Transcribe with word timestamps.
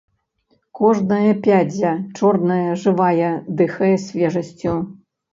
Кожная 0.77 1.33
пядзя, 1.47 1.91
чорная, 2.19 2.71
жывая, 2.83 3.27
дыхае 3.61 3.91
свежасцю. 4.05 4.73